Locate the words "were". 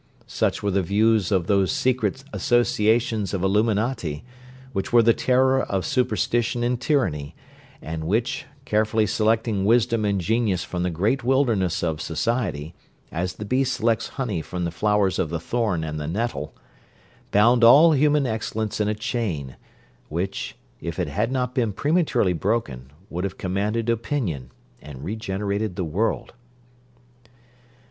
0.63-0.71, 4.91-5.03